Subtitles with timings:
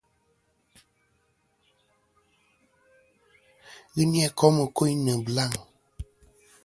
[3.93, 5.51] Ghɨ ni-a kôm kuyn nɨ̀ blaŋ.